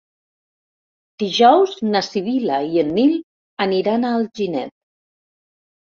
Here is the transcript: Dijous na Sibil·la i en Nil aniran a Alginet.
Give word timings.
Dijous 1.23 1.75
na 1.89 2.01
Sibil·la 2.09 2.59
i 2.77 2.81
en 2.85 2.91
Nil 2.95 3.15
aniran 3.67 4.09
a 4.13 4.19
Alginet. 4.23 4.77